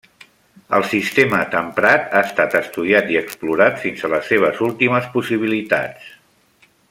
[0.77, 6.11] El sistema temprat ha estat estudiat i explorat fins a les seves últimes possibilitats.